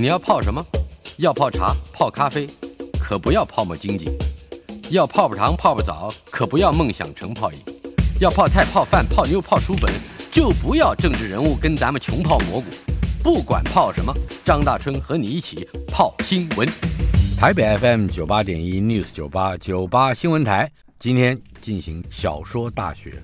[0.00, 0.64] 你要泡什么？
[1.18, 2.48] 要泡茶、泡咖啡，
[2.98, 4.06] 可不要泡沫经济；
[4.88, 7.58] 要泡泡糖、泡泡澡，可不要梦想成泡影；
[8.18, 9.92] 要泡菜、泡饭、泡妞、泡书本，
[10.32, 12.66] 就不要政治人物跟咱们穷泡蘑菇。
[13.22, 14.10] 不管泡什么，
[14.42, 16.66] 张大春和你一起泡新闻。
[17.36, 23.22] 台北 FM 九八点一 News 九八九八新闻台，今天进行小说大学。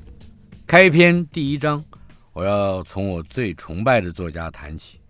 [0.67, 1.83] 开篇第一章，
[2.35, 5.01] 我要从我最崇拜的作家谈起，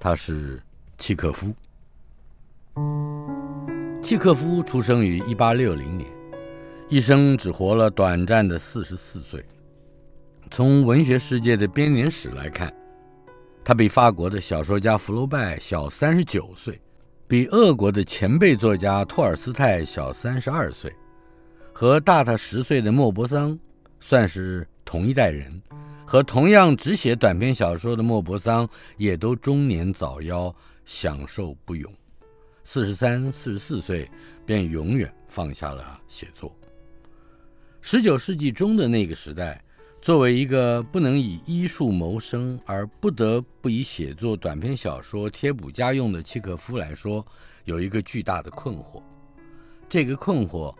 [0.00, 0.58] 他是。
[1.02, 1.52] 契诃夫，
[4.00, 6.08] 契诃夫出生于一八六零年，
[6.88, 9.44] 一生只活了短暂的四十四岁。
[10.48, 12.72] 从文学世界的编年史来看，
[13.64, 16.80] 他比法国的小说家福楼拜小三十九岁，
[17.26, 20.94] 比俄国的前辈作家托尔斯泰小三十二岁，
[21.72, 23.58] 和大他十岁的莫泊桑
[23.98, 25.60] 算是同一代人。
[26.04, 30.54] 和同样只写短篇小说的莫泊桑也都中年早夭。
[30.84, 31.92] 享受不永，
[32.64, 34.10] 四十三、四十四岁
[34.44, 36.54] 便永远放下了写作。
[37.80, 39.62] 十九世纪中的那个时代，
[40.00, 47.24] 作为一个不能以医术谋生而不得不以写作短篇小说贴补家用的契诃夫来说，
[47.64, 49.02] 有一个巨大的困惑。
[49.88, 50.74] 这个困惑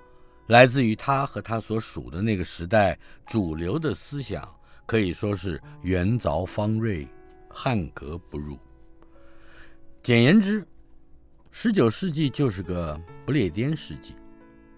[0.46, 4.48] 来自于他和他所属的那个时代主流的思想，
[4.86, 7.06] 可以说是元凿方锐，
[7.48, 8.58] 汉格不入。
[10.02, 10.66] 简言之，
[11.52, 14.16] 十九世纪就是个不列颠世纪。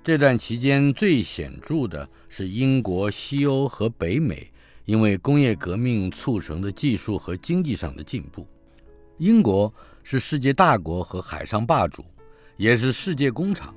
[0.02, 4.52] 这段期间最显著的是英国、西欧和北美
[4.84, 8.46] 因为工业革命促成的技术和经济上的进步。
[9.16, 12.04] 英国是世界大国和海上霸主，
[12.58, 13.74] 也是世界工厂，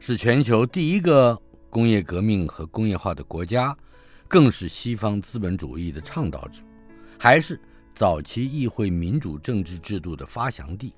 [0.00, 3.76] 是全球第一个工业革命和工业化的国家，
[4.26, 6.62] 更是西方资本主义的倡导者，
[7.18, 7.60] 还是。
[7.96, 10.92] 早期议会民主政治制度的发祥地，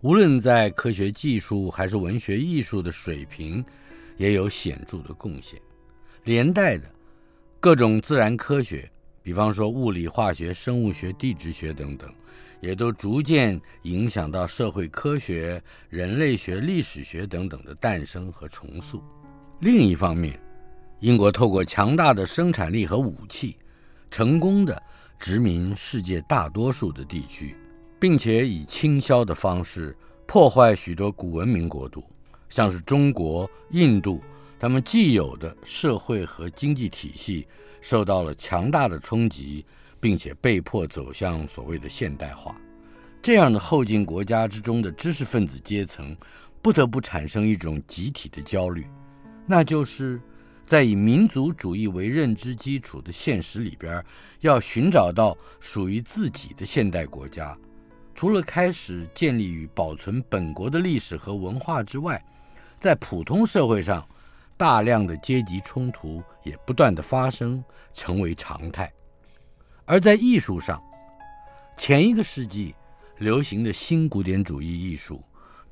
[0.00, 3.64] 无论在科学技术还是文学艺术的水平，
[4.16, 5.60] 也有显著的贡献。
[6.22, 6.88] 连带的，
[7.58, 8.88] 各种自然科学，
[9.24, 12.08] 比方说物理、化学、生物学、地质学等等，
[12.60, 19.02] 也都逐渐影响到社会科学、人类学、历史学等等的诞生和重塑。
[19.58, 20.40] 另一方面，
[21.00, 23.56] 英国透过强大的生产力和武器，
[24.12, 24.80] 成功的。
[25.20, 27.54] 殖民世界大多数的地区，
[28.00, 29.94] 并且以倾销的方式
[30.26, 32.02] 破坏许多古文明国度，
[32.48, 34.22] 像是中国、印度，
[34.58, 37.46] 他们既有的社会和经济体系
[37.82, 39.62] 受到了强大的冲击，
[40.00, 42.56] 并且被迫走向所谓的现代化。
[43.20, 46.16] 这样的后进国家之中的知识分子阶层，
[46.62, 48.86] 不得不产生一种集体的焦虑，
[49.46, 50.18] 那就是。
[50.70, 54.00] 在以民族主义为认知基础的现实里边，
[54.38, 57.58] 要寻找到属于自己的现代国家，
[58.14, 62.24] 除了开始建立与保存本国的历史和文化之外，
[62.78, 64.08] 在普通社会上，
[64.56, 68.92] 大量的阶级冲突也不断的发生，成为常态。
[69.86, 70.80] 而在艺术上，
[71.76, 72.76] 前一个世纪
[73.18, 75.20] 流行的新古典主义艺术，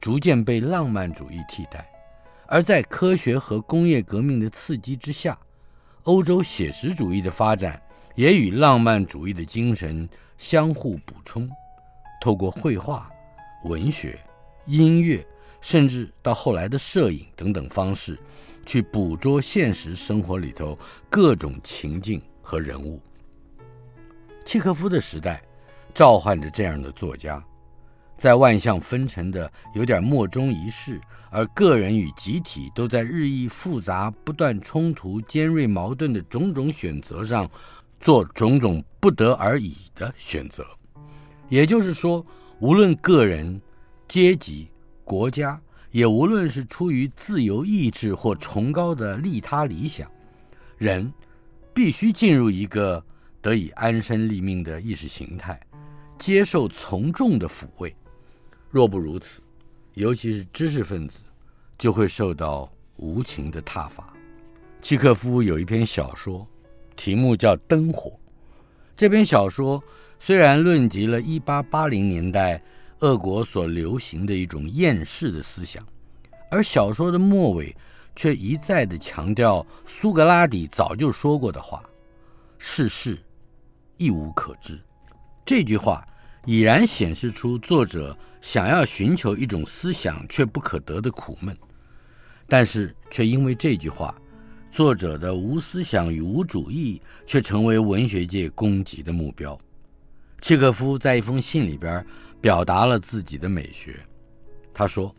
[0.01, 1.89] 逐渐被浪漫主义替代。
[2.51, 5.39] 而在科学和工业革命的刺激之下，
[6.05, 7.81] 欧洲写实主义的发展
[8.15, 11.49] 也与浪漫主义的精神相互补充，
[12.23, 13.11] 透过绘画、
[13.65, 14.19] 文学、
[14.65, 15.25] 音乐，
[15.61, 18.19] 甚至到后来的摄影等等方式，
[18.65, 20.77] 去捕捉现实生活里头
[21.11, 22.99] 各种情境和人物。
[24.47, 25.43] 契诃夫的时代，
[25.93, 27.45] 召唤着这样的作家，
[28.17, 30.99] 在万象纷呈的有点莫衷一是。
[31.31, 37.51] 而个人与集体都在日益复杂、不断冲突、尖锐矛盾的种种选择上，
[38.01, 40.65] 做种种不得而已的选择。
[41.49, 42.25] 也就是说，
[42.61, 43.61] 无论个人、
[44.07, 44.69] 阶级、
[45.05, 45.61] 国家，
[45.91, 50.11] 也无论是出于自由意志或崇高的利他理想，
[50.77, 51.13] 人
[51.73, 53.03] 必须进入一个
[53.41, 55.59] 得以安身立命的意识形态，
[56.19, 57.95] 接受从众的抚慰。
[58.71, 59.41] 若不如此，
[59.99, 61.19] 尤其是知识分子，
[61.77, 64.15] 就会受到无情的挞伐。
[64.81, 66.47] 契诃夫有一篇小说，
[66.95, 68.11] 题目叫《灯火》。
[68.97, 69.83] 这篇小说
[70.21, 72.63] 虽然论及了1880年代
[73.01, 75.85] 俄国所流行的一种厌世的思想，
[76.49, 77.75] 而小说的末尾
[78.15, 81.83] 却一再地强调苏格拉底早就说过的话
[82.57, 83.19] ：“世事
[83.97, 84.81] 亦无可知。”
[85.45, 86.07] 这句话
[86.49, 91.55] 已然显示出作者想要寻求一种思想却不可得的苦闷，
[92.47, 94.15] 但是却因为这句话，
[94.71, 99.59] 作者的无思想与无主义却成为文学界攻击的目标。
[100.41, 102.03] 契诃夫在一封信里边
[102.41, 104.01] 表达了自己的美学，
[104.73, 105.15] 他说：“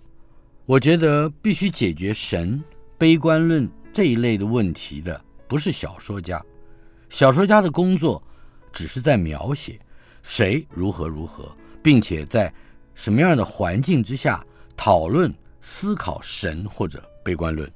[0.65, 2.59] 我觉得必须解决神、
[2.97, 6.43] 悲观论这一类的问题的不是小说家，
[7.07, 8.19] 小说家的工作
[8.71, 9.79] 只是在描写。”
[10.21, 11.51] 谁如何如何，
[11.81, 12.53] 并且在
[12.93, 14.43] 什么样的环境之下
[14.75, 17.69] 讨论、思考神或者悲观论？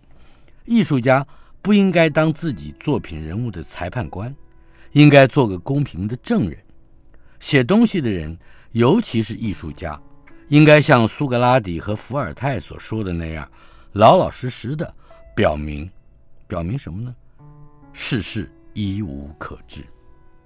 [0.66, 1.26] 艺术家
[1.62, 4.34] 不应该当自己作品人物的裁判官，
[4.92, 6.58] 应该做个公平的证人。
[7.40, 8.38] 写东西的人，
[8.72, 10.00] 尤其是艺术家，
[10.48, 13.50] 应该像苏格拉底和伏尔泰所说的那样，
[13.92, 14.94] 老老实实的
[15.36, 15.90] 表明，
[16.48, 17.14] 表明什么呢？
[17.92, 19.86] 世事一无可知。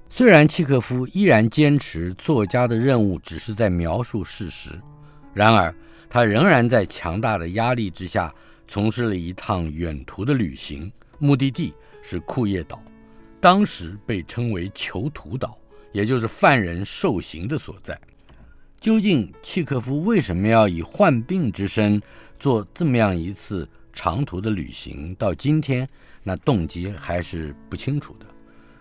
[0.09, 4.71] 虽然契诃夫依然坚持作家的任务只是在描述事实，
[5.33, 5.73] 然而
[6.09, 8.33] 他仍然在强大的压力之下
[8.67, 12.81] 从事了一趟远途的旅行，目的地是库页岛，
[13.39, 15.57] 当时被称为囚徒岛，
[15.91, 17.99] 也就是犯人受刑的所在。
[18.79, 22.01] 究竟契诃夫为什么要以患病之身
[22.39, 25.13] 做这么样一次长途的旅行？
[25.15, 25.87] 到今天，
[26.23, 28.25] 那动机还是不清楚的。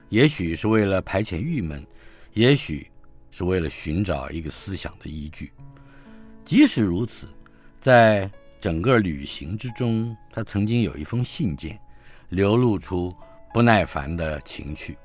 [0.08, 1.84] 也许是为了排遣郁闷，
[2.32, 2.88] 也许
[3.30, 5.52] 是为了寻找一个思想的依据。
[6.44, 7.28] 即使如此，
[7.80, 8.30] 在
[8.60, 11.78] 整个旅行之中，他曾经有一封信件，
[12.28, 13.14] 流露出
[13.52, 14.96] 不耐烦的情绪。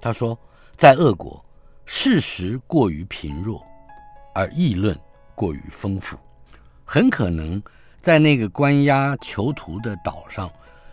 [0.00, 0.36] 他说，
[0.76, 1.44] 在俄国，
[1.86, 3.64] 事实过于贫弱，
[4.34, 4.98] 而议论
[5.36, 6.18] 过于丰富。
[6.84, 7.62] 很可能
[8.00, 10.50] 在那个关押囚徒的岛上，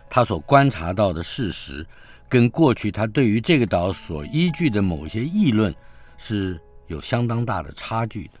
[0.08, 1.84] 他所观察到的事实。
[2.28, 5.74] 跟过去他对于这个岛所依据的某些议论
[6.16, 8.32] 是有相当大的差距的。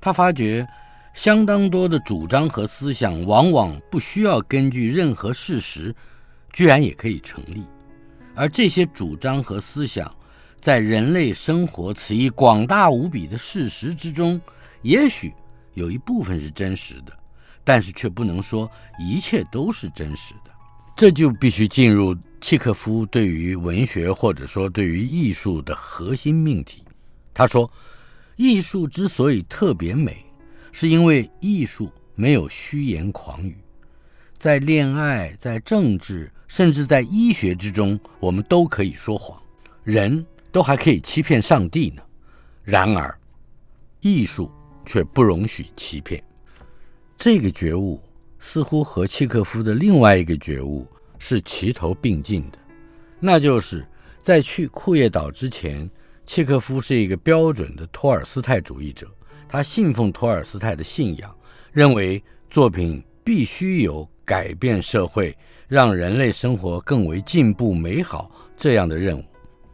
[0.00, 0.66] 他发觉，
[1.14, 5.94] 相当多的主张和思想往往不需要根据任何事实，
[6.52, 7.64] 居然也可以成立。
[8.34, 10.14] 而这些主张和思想，
[10.60, 14.40] 在人类生活此一广大无比的事实之中，
[14.82, 15.32] 也许
[15.74, 17.12] 有一部分是真实的，
[17.64, 20.51] 但是却不能说一切都是真实的。
[20.96, 22.16] 这就必须进入。
[22.40, 26.82] 契诃夫对于文学或者说对于艺术的核心命题，
[27.32, 27.70] 他说
[28.34, 30.26] ：“艺术之所以特别美，
[30.72, 33.56] 是因为艺术没有虚言狂语。
[34.36, 39.40] 在恋爱、在政治，甚至在医学之中，我们都可以说谎，
[39.84, 42.02] 人都还可以欺骗上帝呢。
[42.64, 43.16] 然而，
[44.00, 44.50] 艺术
[44.84, 46.20] 却不容许欺骗。
[47.16, 48.02] 这个觉悟
[48.44, 50.84] 似乎和契诃夫的另外一个觉悟。”
[51.24, 52.58] 是齐头并进的，
[53.20, 53.86] 那就是
[54.20, 55.88] 在去库页岛之前，
[56.26, 59.08] 契诃夫是一个标准的托尔斯泰主义者，
[59.48, 61.32] 他信奉托尔斯泰的信仰，
[61.70, 65.32] 认为作品必须有改变社会、
[65.68, 69.24] 让人类生活更为进步美好这样的任务。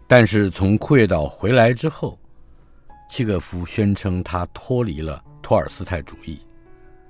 [0.07, 2.19] 但是从库页岛回来之后，
[3.09, 6.41] 契诃夫宣称他脱离了托尔斯泰主义。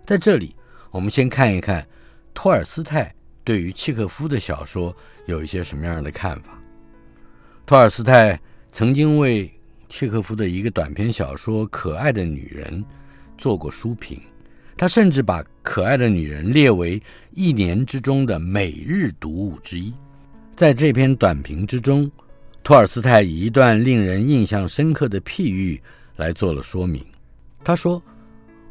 [0.07, 0.55] 在这里，
[0.91, 1.87] 我们先看一看
[2.35, 3.15] 托尔斯泰。
[3.45, 6.61] 对于契诃夫的小说有一些什么样的看法？
[7.65, 8.39] 托尔斯泰
[8.71, 9.51] 曾经为
[9.89, 12.85] 契诃夫的一个短篇小说《可爱的女人》
[13.39, 14.21] 做过书评，
[14.77, 19.95] 他甚至把《可爱的女人》列为一年之中的每日读物之一。
[20.55, 22.11] 在这篇短评之中，
[22.63, 25.81] 托尔斯泰以一段令人印象深刻的譬喻
[26.17, 27.03] 来做了说明。
[27.65, 28.03] 他说：“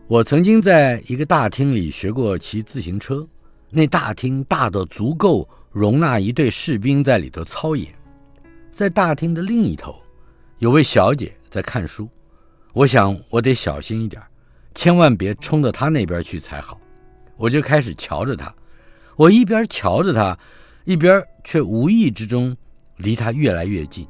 [0.07, 3.27] 我曾经在一个大厅里学过骑自行车。”
[3.69, 7.93] 那大厅大得足够容纳一队士兵在里头操演，
[8.71, 10.01] 在大厅的另一头，
[10.59, 12.07] 有位小姐在看书。
[12.71, 14.23] 我想我得小心一点，
[14.73, 16.79] 千万别冲到她那边去才好。
[17.35, 18.55] 我就开始瞧着她，
[19.17, 20.37] 我一边瞧着她，
[20.85, 22.55] 一边却无意之中
[22.95, 24.07] 离她越来越近。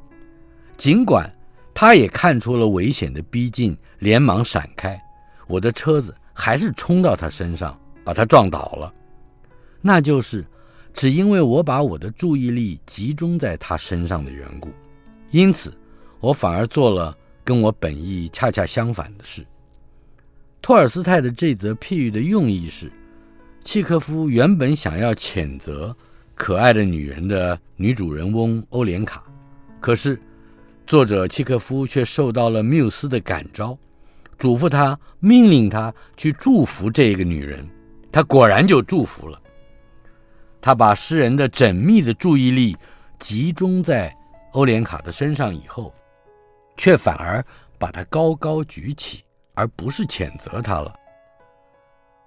[0.78, 1.28] 尽管
[1.74, 5.02] 她也看出了危险的逼近，连忙闪开，
[5.48, 8.94] 我的车子还是冲到他身上，把他撞倒了。
[9.82, 10.46] 那就是，
[10.94, 14.70] 只因为我把我的注意力集中在他身上的缘故，
[15.32, 15.74] 因此
[16.20, 19.46] 我反而做了跟我本意恰恰相反的事。
[20.62, 22.92] 托尔斯泰的这则譬喻的用意是，
[23.64, 25.96] 契诃夫原本想要谴责
[26.36, 29.24] 可爱的女人的女主人翁欧莲卡，
[29.80, 30.20] 可是
[30.86, 33.78] 作者契诃夫却受到了缪斯的感召，
[34.38, 37.68] 嘱咐他，命令他去祝福这个女人。
[38.12, 39.42] 他果然就祝福了。
[40.62, 42.76] 他把诗人的缜密的注意力
[43.20, 44.16] 集中在
[44.54, 45.94] 欧莲卡的身上以后，
[46.76, 47.44] 却反而
[47.78, 50.94] 把他高高举起，而不是谴责他了。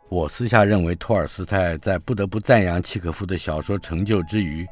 [0.09, 4.67] 我私下认为，托尔斯泰在不得不赞扬契诃夫的小说成就之余，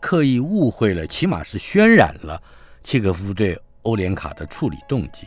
[0.00, 2.42] 刻意误会了，起码是渲染了
[2.82, 5.26] 契诃夫对欧莲卡的处理动机。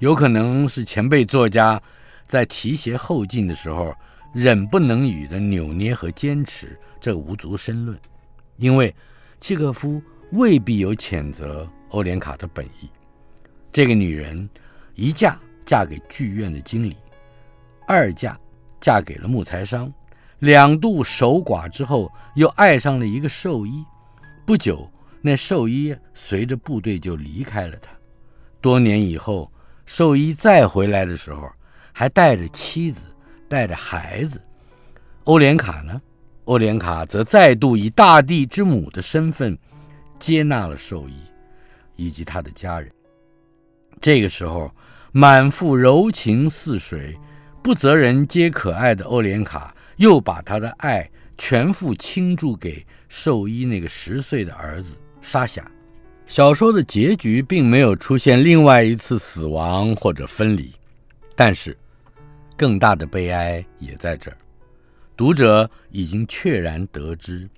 [0.00, 1.80] 有可能是前辈作家
[2.26, 3.94] 在提携后进的时候，
[4.32, 7.98] 忍不能语的扭捏和坚持，这无足深论。
[8.56, 8.94] 因为
[9.38, 10.02] 契诃夫
[10.32, 12.88] 未必有谴责欧莲卡的本意。
[13.70, 14.48] 这个女人
[14.94, 16.96] 一嫁嫁给剧院的经理，
[17.86, 18.38] 二嫁
[18.80, 19.92] 嫁给了木材商，
[20.38, 23.84] 两度守寡之后，又爱上了一个兽医。
[24.46, 24.90] 不久，
[25.20, 27.92] 那兽医随着部队就离开了他。
[28.62, 29.50] 多年以后，
[29.92, 31.50] 兽医再回来的时候，
[31.92, 33.00] 还带着妻子。
[33.48, 34.40] 带着孩子，
[35.24, 36.00] 欧莲卡呢？
[36.44, 39.58] 欧莲卡则再度以大地之母的身份
[40.16, 41.16] 接纳了兽医
[41.96, 42.88] 以及他的家人。
[44.00, 44.72] 这个时候，
[45.10, 47.18] 满腹柔情似水、
[47.60, 55.68] 不择人皆可爱的欧莲卡，又把他的爱全副倾注给兽医那个十岁的儿子沙夏。
[56.30, 60.72] 小说的结局并没有出现另外一次死亡或者分离，
[61.34, 61.76] 但是。
[62.56, 64.36] 更大的悲哀也在这儿，
[65.16, 67.48] 读者已经确然得知，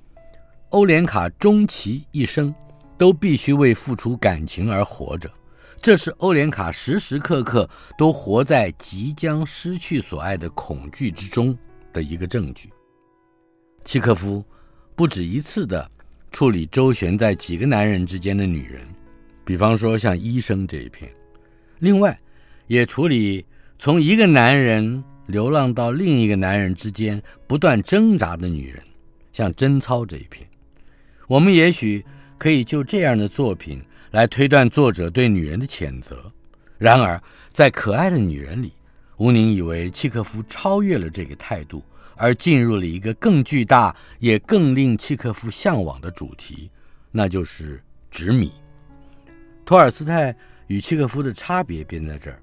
[0.70, 2.54] 欧莲卡终其一生
[2.96, 5.28] 都必须为付出感情而活着，
[5.82, 11.54] 这是欧莲卡时时刻刻都活在即将失去所爱的恐惧之中
[11.92, 12.72] 的一个证据。
[13.84, 14.42] 契诃夫
[14.94, 15.90] 不止一次地
[16.32, 18.80] 处理周旋在几个男人之间的女人，
[19.44, 21.08] 比方说像医生这一篇，
[21.78, 22.18] 另外
[22.66, 23.44] 也处理。
[23.78, 28.80] 从一个男人流浪到另一个男人之间不断挣扎的女人，
[29.32, 30.46] 像贞操这一篇，
[31.26, 32.04] 我们也许
[32.38, 36.24] 可以就这样的作品来推断作者对女人的谴责。
[36.78, 37.20] 然而，
[37.50, 38.72] 在可爱的女人里，
[39.16, 41.82] 吴宁以为契诃夫超越了这个态度，
[42.16, 46.70] 而进入了一个更巨大也更令契诃夫向往的主题，
[47.10, 48.52] 那就是执迷。
[49.64, 50.34] 托尔斯泰
[50.66, 52.42] 与契诃夫的差别便在这儿。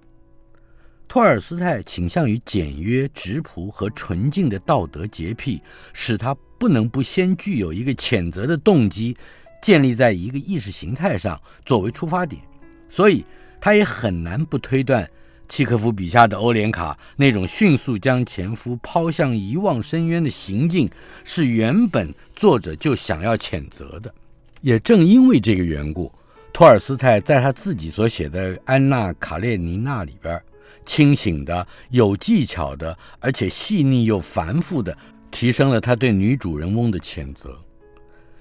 [1.08, 5.60] 托尔斯泰倾向于简约、质朴和纯净的道德洁癖，
[5.92, 9.18] 使他不能不先具有一个谴责的动机，
[9.60, 12.40] 建立在一个意识形态上作为出发点，
[12.88, 13.26] 所以
[13.60, 15.10] 他也很难不推断
[15.50, 20.88] 契诃夫笔下的欧莲卡那种迅速将前夫抛向遗忘深渊的行径
[21.26, 24.14] 是原本作者就想要谴责的。
[24.62, 26.10] 也正因为这个缘故，
[26.54, 30.42] 托尔斯泰在他自己所写的《安娜·卡列尼娜》里边。
[30.86, 34.98] 清醒的、有技巧的，而且细腻又繁复的，
[35.30, 37.56] 提升了他对女主人翁的谴责。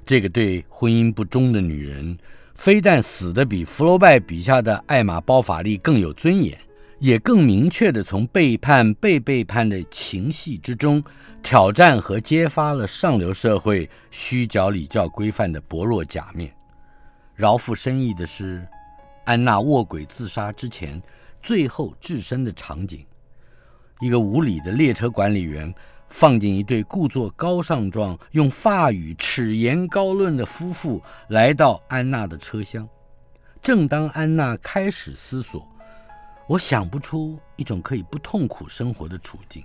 [0.07, 2.17] 这个对婚姻不忠的女人，
[2.55, 6.59] 非但死得比福楼拜笔下的艾玛·包法利更有尊严，
[6.99, 11.03] 也更明确地从背叛、被背叛的情戏之中，
[11.43, 16.53] 挑战和揭发了上流社会虚假礼教规范的薄弱假面。
[17.35, 18.67] 饶富深意的是，
[19.25, 21.01] 安娜卧轨自杀之前。
[21.41, 23.07] 最后置身的场景，
[24.01, 25.73] 一个无礼的列车管理员
[26.09, 32.87] 放进一对故作高尚状、用法语齿言高论的夫妇来到安娜的车厢。
[33.63, 35.65] 正当安娜开始思索，
[36.49, 39.63] 我想不出一种可以不痛苦生活的处境。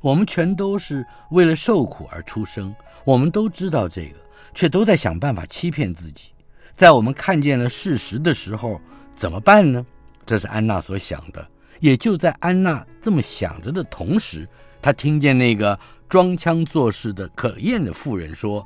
[0.00, 2.72] 我们全都是为了受苦而出生，
[3.04, 4.16] 我们都知道这个，
[4.54, 6.32] 却都在想办法欺骗自己。
[6.74, 8.80] 在我们看见了事实的时候，
[9.10, 9.84] 怎么办呢？
[10.26, 11.44] 这是安娜所想的，
[11.80, 14.46] 也就在安娜这么想着的同时，
[14.82, 15.76] 她听见那个
[16.08, 18.64] 装腔作势的可厌的妇人说：“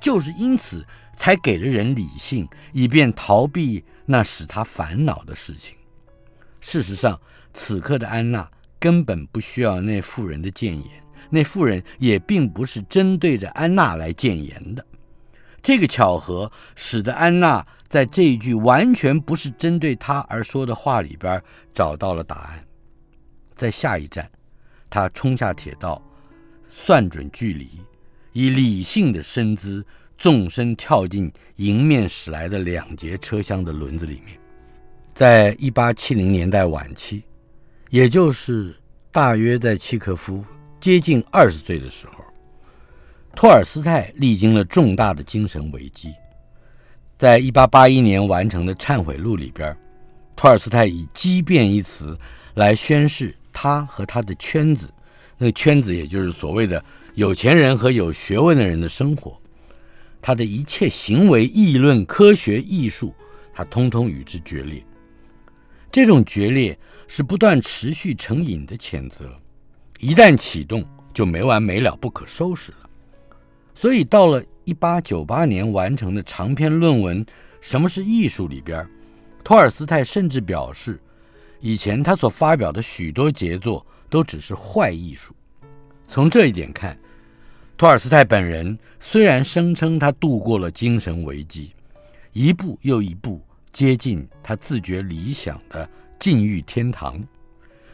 [0.00, 5.76] 就是因此才给了人理性，以便逃避那使她烦恼的事情。”
[6.60, 7.20] 事实上，
[7.52, 10.86] 此刻的安娜根本不需要那妇人的谏言，
[11.30, 14.84] 那妇人也并不是针对着安娜来谏言的。
[15.62, 21.42] 这个巧合使得安娜在这一句完全不是针对她而说的话里边
[21.74, 22.64] 找到了答案。
[23.54, 24.30] 在下一站，
[24.88, 26.02] 她冲下铁道，
[26.70, 27.68] 算准距离，
[28.32, 29.84] 以理性的身姿
[30.16, 34.39] 纵身跳进迎面驶来的两节车厢的轮子里面。
[35.14, 37.22] 在一八七零年代晚期，
[37.90, 38.74] 也就是
[39.10, 40.44] 大约在契诃夫
[40.80, 42.24] 接近二十岁的时候。
[43.36, 46.12] 托尔斯泰历经了重大的精神危机，
[47.16, 49.76] 在一八八一年完成的《忏悔录》里边，
[50.34, 52.18] 托尔斯泰以“激变”一词
[52.54, 54.88] 来宣示他和他的圈子，
[55.38, 56.82] 那个圈子也就是所谓的
[57.14, 59.40] 有钱人和有学问的人的生活，
[60.20, 63.14] 他的一切行为、议论、科学、艺术，
[63.54, 64.82] 他通通与之决裂。
[65.92, 66.78] 这种决裂
[67.08, 69.34] 是不断持续成瘾的谴责，
[69.98, 72.88] 一旦启动就没完没了、不可收拾了。
[73.74, 77.24] 所以到了一八九八年完成的长篇论文
[77.60, 78.86] 《什么是艺术》里边，
[79.42, 81.00] 托尔斯泰甚至表示，
[81.60, 85.34] 以前他所发表的许多杰作都只是坏艺术。
[86.06, 86.96] 从这一点看，
[87.76, 91.72] 托尔斯泰本人虽然声称他度过了精神危机，
[92.32, 93.40] 一步又一步。
[93.72, 97.22] 接近他自觉理想的禁欲天堂，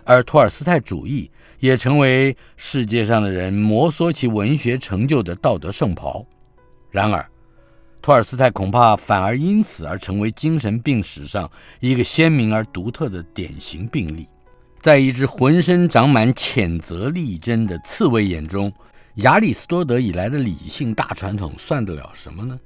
[0.04, 1.30] 而托尔斯泰主义
[1.60, 6.26] 也成为世界上的人摩挲其文学成就的道德圣袍。
[6.90, 7.28] 然而，
[8.00, 14.26] 托尔斯泰恐怕反而因此而成为精神病史上一个鲜明而独特的典型病例。
[14.80, 18.72] 在一只浑身长满谴责利针的刺猬眼中，
[19.16, 22.58] 亚里士多德以来的理性大传统算得了什么呢？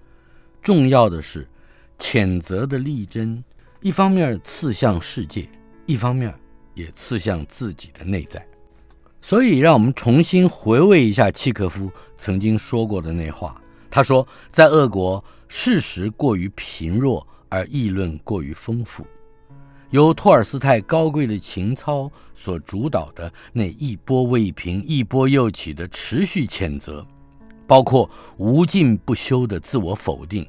[0.62, 1.48] 重要的是。
[2.00, 3.44] 谴责的利针，
[3.82, 5.46] 一方面刺向世界，
[5.86, 6.34] 一方面
[6.74, 8.44] 也刺向自己的内在。
[9.20, 13.60] 所以，让我们重新回味一下契诃夫曾经说过的那话。
[13.90, 19.06] 他说：“在俄国，事实过于贫弱，而议论过于丰富。
[19.90, 27.06] 由托尔斯泰高贵的情操所主导的那一波未平、一波又起的持续谴责，
[27.66, 30.48] 包括无尽不休的自我否定。”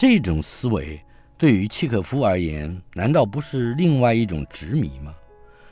[0.00, 0.98] 这种思维
[1.36, 5.14] 对于契诃夫而言，难道不是另外一种执迷吗？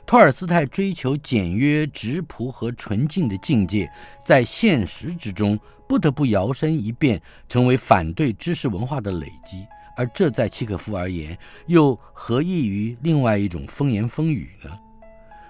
[0.05, 3.91] 托尔斯泰追求简约、质朴和纯净的境界，
[4.23, 9.65] 在现实之中不得不摇身一变，成为反对知识文化的累积，
[9.97, 14.69] 而这在契诃夫而言，又何异于另外一种风言风语呢？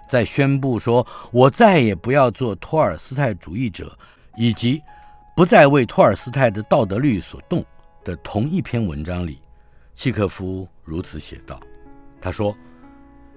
[0.07, 3.99] 在宣布说“我再也不要做托尔斯泰主义者”，
[4.39, 4.81] 以及
[5.35, 7.61] 不再为托尔斯泰的道德律所动。
[8.03, 9.41] 的同一篇文章里，
[9.93, 11.59] 契诃夫如此写道
[12.21, 12.55] ：“他说，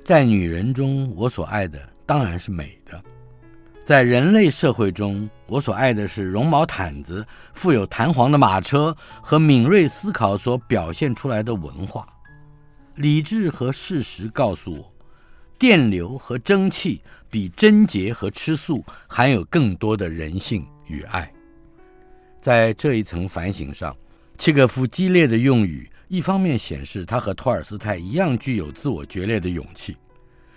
[0.04, 2.96] 在女人中，我所爱的当然是美的；
[3.84, 12.06] 在人类社会中，我所爱的是绒毛毯子、富有弹簧的马车和敏锐思考所表现出来的文化。
[12.94, 14.92] 理智和事实告诉我，
[15.58, 21.32] 电流和蒸汽比贞洁和吃素含有更多的人性与爱。
[22.40, 23.96] 在这一层反省上。”
[24.42, 29.96] 契诃夫激烈的用语，一方面显示他和托尔斯泰一样具有自我决裂的勇气。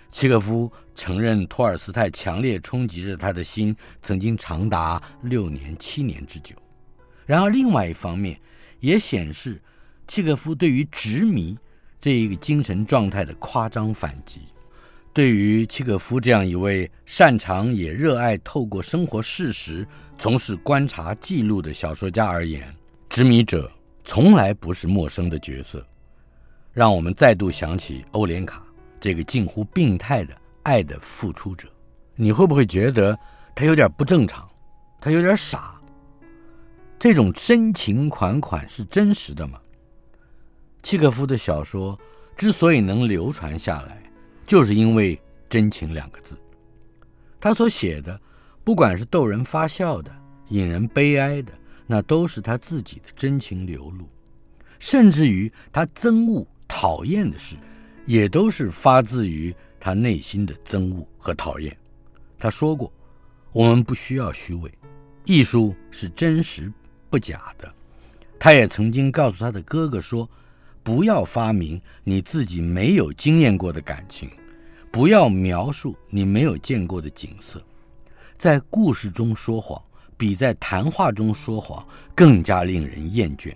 [0.08, 3.72] 契诃夫承认托尔斯泰强烈冲击着他的心，
[4.02, 6.56] 曾经长达六年、七年之久。
[7.26, 8.36] 然而，另外一方面
[8.80, 9.62] 也显示
[10.08, 11.56] 契诃夫对于执迷
[12.00, 14.40] 这一个精神状态的夸张反击。
[15.12, 19.86] 对于契诃夫这样一位擅长也热爱透过生活事实
[20.18, 22.68] 从事观察记录的小说家而言，
[23.08, 23.70] 执迷者。
[24.06, 25.84] 从来不是陌生的角色，
[26.72, 28.64] 让我们再度想起欧连卡
[29.00, 31.68] 这个近乎病态的爱的付出者。
[32.14, 33.18] 你会不会觉得
[33.52, 34.48] 他有点不正常？
[35.00, 35.74] 他有点傻？
[37.00, 39.60] 这种深情款款是真实的吗？
[40.84, 41.98] 契诃夫的小说
[42.36, 44.00] 之所以能流传下来，
[44.46, 46.38] 就是因为“真情”两个字。
[47.40, 48.18] 他所写的，
[48.62, 50.14] 不管是逗人发笑的、
[50.50, 51.52] 引人悲哀的。
[51.86, 54.08] 那都是他自己的真情流露，
[54.78, 57.56] 甚至于他憎恶、讨厌的事，
[58.06, 61.76] 也都是发自于他内心的憎恶和讨厌。
[62.38, 62.92] 他说过
[63.52, 64.70] ：“我们不需要虚伪，
[65.24, 66.72] 艺术是真实
[67.08, 67.72] 不假的。”
[68.38, 70.28] 他也曾经告诉他的哥哥说
[70.82, 74.28] ：“不要发明你自己没有经验过的感情，
[74.90, 77.62] 不要描述你没有见过的景色，
[78.36, 79.80] 在故事中说谎。”
[80.16, 83.52] 比在谈话中说谎更加令人厌倦。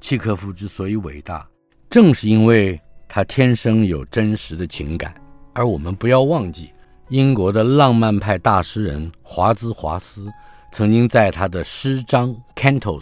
[0.00, 1.48] 契诃夫之所以伟大，
[1.88, 5.14] 正是因为他天生有真实的情感。
[5.52, 6.70] 而我们不要忘记，
[7.08, 10.26] 英国的浪漫派大诗人华兹华斯
[10.72, 13.00] 曾经在他的诗章《Cantos》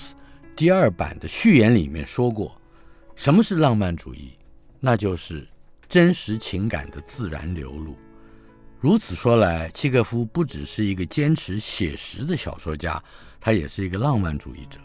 [0.56, 2.54] 第二版的序言里面说过
[3.14, 4.32] ：“什么是浪漫主义？
[4.80, 5.48] 那就是
[5.88, 7.94] 真实情感的自然流露。”
[8.80, 13.02] 如此说来，契诃夫不只是一个坚持写实的小说家，
[13.38, 14.80] 他也是一个浪漫主义者。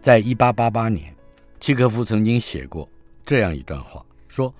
[0.00, 1.12] 在一八八八年，
[1.58, 2.88] 契诃夫曾经写过
[3.26, 4.54] 这样一段话：“说，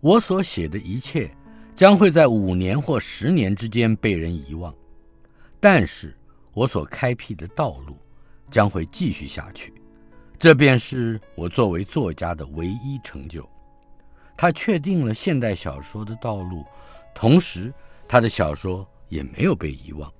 [0.00, 1.30] 我所写的一切
[1.72, 4.74] 将会在五年或十年之间被人遗忘，
[5.60, 6.12] 但是
[6.52, 7.96] 我所开辟的道路
[8.50, 9.72] 将会继续下去，
[10.36, 13.48] 这便是我作为作家的唯一成就。
[14.36, 16.64] 他确定了现代小说的道路，
[17.14, 17.72] 同时
[18.10, 20.12] 他的小说也没有被遗忘。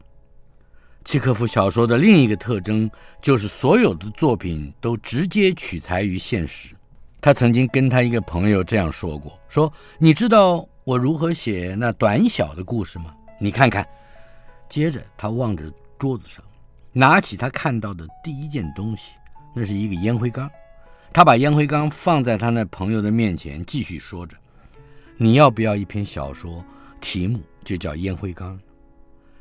[1.04, 2.88] 契诃夫小说的另一个特征
[3.20, 6.72] 就是所有的作品都直接取材于现实。
[7.20, 13.12] 他曾经跟他一个朋友这样说过：“说你知道我如何写那短小的故事吗？
[13.40, 13.84] 你看看。”
[14.70, 15.64] 接着他望着
[15.98, 16.44] 桌子上，
[16.92, 19.14] 拿起他看到的第一件东西，
[19.52, 20.48] 那是一个烟灰缸。
[21.12, 24.36] 他把烟灰缸放在他那朋友的面前，继续说着
[25.18, 26.64] ：“你要不要一篇小说？
[27.00, 28.56] 题目就叫《烟灰缸》。”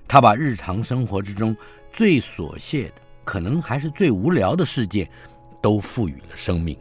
[0.07, 1.55] 他把日常生活之中
[1.91, 2.93] 最琐屑的，
[3.23, 5.07] 可能还是最无聊的事件，
[5.61, 6.77] 都赋予了生命。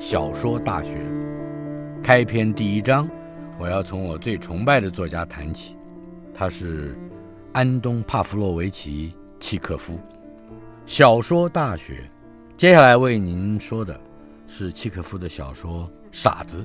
[0.00, 0.98] 小说大学
[2.04, 3.08] 开篇第一章，
[3.58, 5.74] 我要从我最崇拜的作家谈起，
[6.34, 6.94] 他是
[7.54, 9.98] 安东·帕夫洛维奇·契诃夫。
[10.84, 12.06] 小说大学，
[12.58, 13.98] 接下来为您说的
[14.46, 16.62] 是契诃夫的小说《傻子》。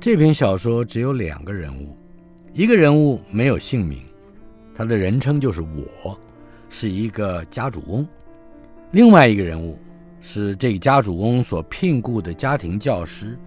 [0.00, 1.96] 这篇小说只有两个人物，
[2.52, 4.02] 一个人物没有姓名，
[4.74, 6.18] 他的人称就是我，
[6.68, 8.04] 是一个家主翁；
[8.90, 9.78] 另外一个人物。
[10.18, 13.38] 是这家主翁所聘雇的家庭教师，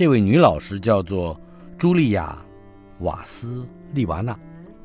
[0.00, 1.38] 这位女老师叫做
[1.78, 2.34] 茱莉亚·
[3.04, 4.34] 瓦斯利娃娜。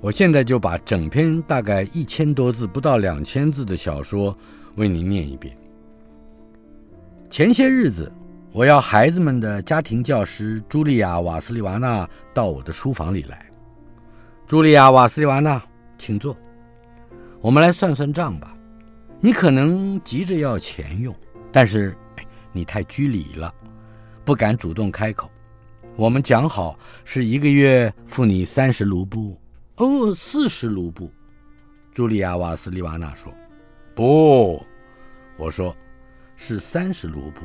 [0.01, 4.37] 我现在就把整篇大概一千多字、不到两千字的小说
[4.75, 5.57] 为您念一遍。
[7.29, 8.11] 前些日子，
[8.51, 13.45] 我要孩子们的家庭教师茱莉亚·瓦斯利娃娜到我的书房里来。
[14.45, 15.63] 茱莉亚·瓦斯利娃娜，
[15.97, 16.35] 请坐。
[17.39, 18.53] 我们来算算账吧。
[19.21, 21.15] 你可能急着要钱用。
[21.53, 21.95] 但是，
[22.51, 23.55] 你太拘礼了，
[24.25, 25.29] 不敢主动开口。
[25.95, 29.39] 我们讲好是一个月付你三十卢布，
[29.77, 31.09] 哦，四十卢布。
[31.93, 33.31] 茱莉亚·瓦斯利瓦娜说
[33.95, 34.61] ：“不，
[35.37, 35.73] 我说
[36.35, 37.43] 是三十卢布，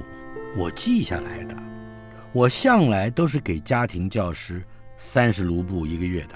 [0.56, 1.56] 我记下来的。
[2.32, 4.60] 我向来都是给家庭教师
[4.96, 6.34] 三十卢布一个月的。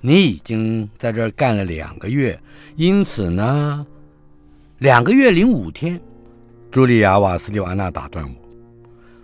[0.00, 2.40] 你已经在这儿干了两个月，
[2.76, 3.84] 因此呢，
[4.78, 6.00] 两个月零五天。”
[6.70, 8.34] 茱莉亚·瓦斯利瓦娜打断我：“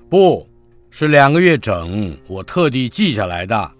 [0.08, 0.46] 不
[0.90, 3.70] 是两个月整，我特地记下来的。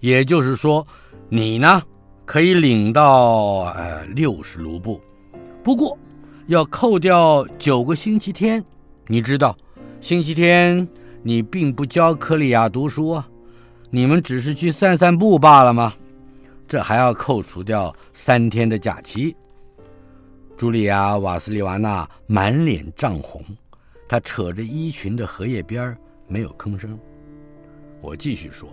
[0.00, 0.86] 也就是说，
[1.28, 1.82] 你呢
[2.24, 5.00] 可以领到呃六十卢布，
[5.62, 5.98] 不过
[6.46, 8.64] 要扣掉九个星期天。
[9.06, 9.56] 你知道，
[10.00, 10.86] 星期天
[11.22, 13.28] 你并不教克利亚读书啊，
[13.90, 15.94] 你们只是去散散步罢了吗？
[16.68, 19.36] 这还要扣除掉三天的假期。”
[20.56, 23.44] 茱莉亚·瓦斯利娃娜满脸涨红，
[24.08, 26.98] 他扯着衣裙的荷叶边没有吭声。
[28.00, 28.68] 我继续说，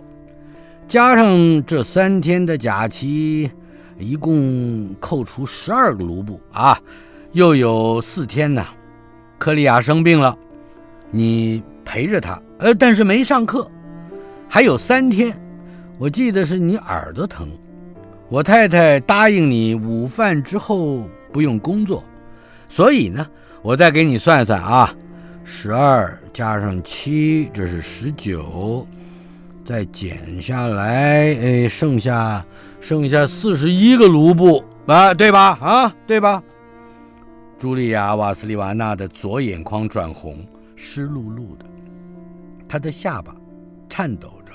[0.86, 3.50] 加上这三天的假期，
[3.98, 6.80] 一共扣除十二个卢布啊，
[7.32, 8.64] 又有四天呢。
[9.38, 10.38] 克利亚生病了，
[11.10, 13.70] 你陪着他，呃，但是没上课。
[14.48, 15.36] 还有三天，
[15.98, 17.48] 我记得是你耳朵疼，
[18.28, 21.02] 我太太答应你午饭之后。
[21.34, 22.04] 不用工作，
[22.68, 23.26] 所以呢，
[23.60, 24.94] 我再给你算算啊，
[25.44, 28.86] 十二加上七，这是十九，
[29.64, 32.44] 再减下来，哎，剩下
[32.80, 35.58] 剩下四十一个卢布啊，对吧？
[35.60, 36.42] 啊，对吧？
[37.58, 41.64] 茱莉亚·瓦斯利瓦娜的左眼眶转红，湿漉漉的，
[42.68, 43.36] 她的下巴
[43.88, 44.52] 颤抖着，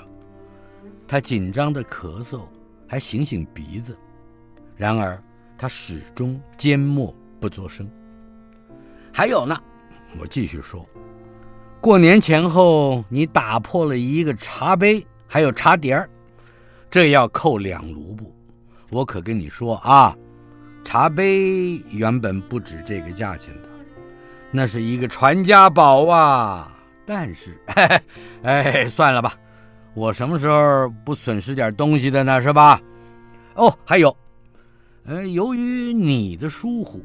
[1.08, 2.40] 她紧张的咳嗽，
[2.86, 3.96] 还醒醒鼻子，
[4.76, 5.18] 然而。
[5.62, 7.86] 他始终缄默不作声。
[9.12, 9.54] 还有呢，
[10.18, 10.86] 我继续说，
[11.80, 16.08] 过年前后你打破了一个茶杯，还有茶碟儿，
[16.90, 18.34] 这要扣两卢布。
[18.90, 20.16] 我可跟你说啊，
[20.84, 23.68] 茶杯原本不止这个价钱的，
[24.50, 26.76] 那是一个传家宝啊。
[27.06, 28.02] 但是，哎，
[28.42, 29.34] 哎，算了吧，
[29.94, 32.40] 我什么时候不损失点东西的呢？
[32.40, 32.80] 是吧？
[33.54, 34.16] 哦，还有。
[35.04, 37.00] 呃，由于你的疏忽，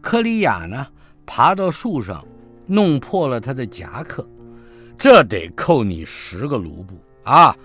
[0.00, 0.86] 克里亚呢
[1.26, 2.24] 爬到树上，
[2.66, 4.26] 弄破了他的夹克，
[4.98, 7.56] 这得扣你十个卢布啊！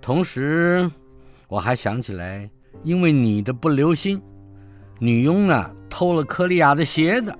[0.00, 0.90] 同时，
[1.48, 2.48] 我还想起来，
[2.82, 4.20] 因为你的不留心，
[4.98, 7.34] 女佣呢偷了科利亚的鞋子，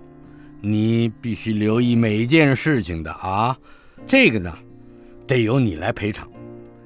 [0.61, 3.59] 你必须留意每一件事情的啊！
[4.07, 4.57] 这个呢，
[5.27, 6.29] 得由你来赔偿，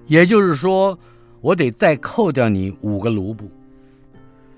[0.07, 0.99] 也就是说，
[1.41, 3.51] 我得再扣掉你五个卢布。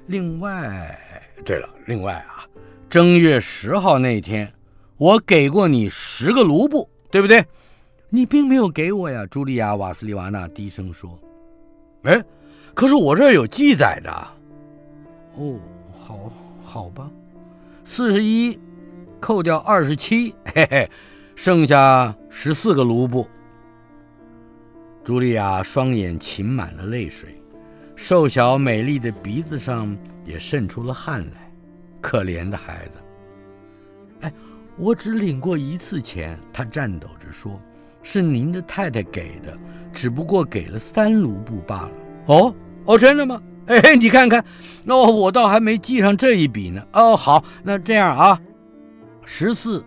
[0.06, 0.98] 另外，
[1.44, 2.47] 对了，另外啊，
[2.88, 4.50] 正月十号那天，
[4.96, 7.44] 我给过你十个卢布，对不对？
[8.08, 11.18] 你并没有给我呀。”茱莉亚·瓦斯利瓦娜低声说。
[12.04, 12.24] “哎，
[12.72, 14.10] 可是我这儿有记载的。
[15.36, 15.60] ”“哦，
[15.92, 17.10] 好，好吧，
[17.84, 18.58] 四十一，
[19.20, 20.90] 扣掉二十七，嘿嘿，
[21.36, 23.28] 剩下十四个卢布。”
[25.04, 27.38] 茱莉亚双眼噙满了泪水，
[27.96, 31.37] 瘦小美丽的鼻子上也渗出了汗来。
[32.00, 32.98] 可怜的孩子！
[34.20, 34.32] 哎，
[34.76, 36.38] 我只领过一次钱。
[36.52, 37.60] 他颤抖着说
[38.02, 39.56] ：“是您的太太给的，
[39.92, 41.90] 只不过给了三卢布罢了。”
[42.26, 43.42] 哦哦，真的吗？
[43.66, 44.44] 哎，你看看，
[44.86, 46.82] 哦，我倒还没记上这一笔呢。
[46.92, 48.40] 哦，好，那这样啊，
[49.24, 49.84] 十四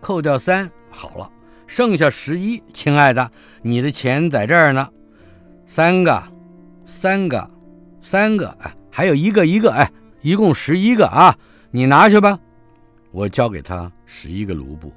[0.00, 1.30] 扣掉三，好了。
[1.66, 3.30] 剩下十一，亲爱的，
[3.62, 4.86] 你的钱在这儿呢，
[5.64, 6.22] 三个，
[6.84, 7.50] 三个，
[8.02, 11.34] 三个，哎，还有一个一个，哎，一共十一个啊，
[11.74, 12.38] 你拿去吧。
[13.10, 14.92] 我交给他十一个卢布，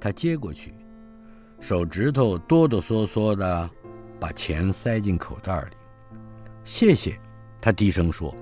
[0.00, 0.74] 他接过去，
[1.60, 3.68] 手指头哆哆嗦嗦的
[4.18, 5.76] 把钱塞进口袋里。
[6.64, 7.14] 谢谢，
[7.60, 8.34] 他低声说。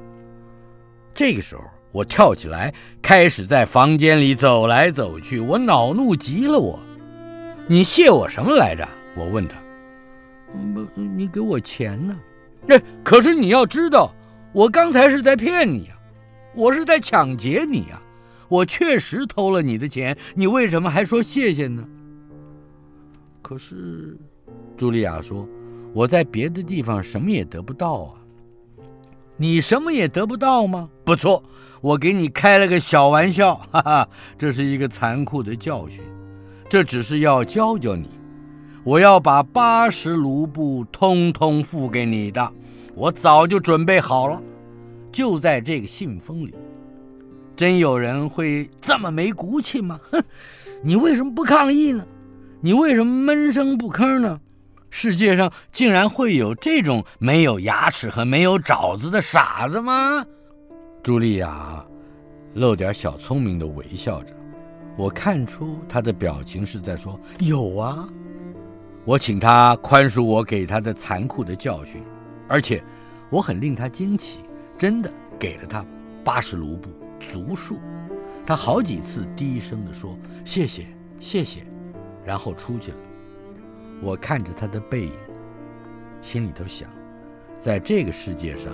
[1.12, 6.78] 这个时候，我跳起来，开始在房间里走来走去，我恼怒极了，我。
[7.66, 8.88] 你谢我什么来着？
[9.16, 9.56] 我问他。
[10.72, 12.16] 不，你给我钱呢？
[12.68, 14.14] 哎，可是你要知道，
[14.52, 15.96] 我刚才是在骗你呀，
[16.60, 17.98] 我是在抢劫你呀，
[18.46, 21.82] 我确实偷了你的钱，你为什么还说谢谢呢？
[23.40, 24.14] 可是，
[24.76, 25.48] 茱莉亚说，
[25.94, 28.12] 我在别的地方什么也得不到啊。
[29.38, 30.90] 你什么也得不到吗？
[31.02, 31.42] 不错，
[31.80, 36.04] 我给你开了个小玩笑，哈哈，这是一个残酷的教训。
[36.68, 38.06] 这只是要教教你，
[38.84, 42.52] 我要把八十卢布通通付给你的，
[42.94, 44.42] 我早就准备好了，
[45.12, 46.54] 就在这个信封里。
[47.56, 50.00] 真有人会这么没骨气吗？
[50.10, 50.22] 哼，
[50.82, 52.06] 你为什么不抗议呢？
[52.62, 54.40] 你为什么闷声不吭呢？
[54.90, 60.24] 世界上竟然会有这种没有牙齿和没有爪子的傻子吗？
[61.02, 61.84] 茱莉亚
[62.54, 64.34] 露点小聪明的微笑着。
[64.96, 68.08] 我看出他的表情是在说有啊，
[69.04, 72.02] 我请他宽恕我给他的残酷的教训，
[72.48, 72.82] 而且
[73.30, 74.40] 我很令他惊奇，
[74.80, 75.84] 真的给了他
[76.24, 76.88] 八十卢布
[77.20, 77.78] 足数。
[78.46, 80.86] 他好几次低声地说谢谢
[81.18, 81.66] 谢谢，
[82.24, 82.96] 然后出去了。
[84.00, 85.12] 我看着他的背影，
[86.22, 86.88] 心里头想，
[87.60, 88.72] 在这个世界上，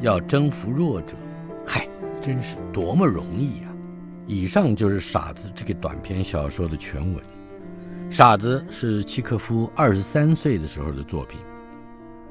[0.00, 1.16] 要征服弱者，
[1.64, 1.86] 嗨，
[2.20, 3.72] 真是多么容易呀！
[4.26, 7.14] 以上就是《傻子》这个短篇小说的全文。
[8.10, 11.38] 《傻子》是契诃夫二十三岁的时候的作品，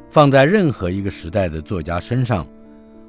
[0.09, 2.45] 放在任何一个时代的作家身上，